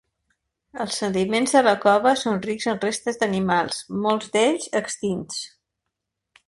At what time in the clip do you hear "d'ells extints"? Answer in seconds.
4.37-5.43